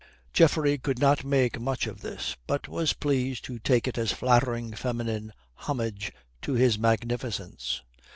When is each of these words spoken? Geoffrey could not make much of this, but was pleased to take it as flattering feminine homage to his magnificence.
Geoffrey 0.33 0.79
could 0.79 0.97
not 0.97 1.23
make 1.23 1.59
much 1.59 1.85
of 1.85 2.01
this, 2.01 2.35
but 2.47 2.67
was 2.67 2.91
pleased 2.93 3.45
to 3.45 3.59
take 3.59 3.87
it 3.87 3.99
as 3.99 4.11
flattering 4.11 4.73
feminine 4.73 5.31
homage 5.55 6.11
to 6.41 6.53
his 6.53 6.79
magnificence. 6.79 7.83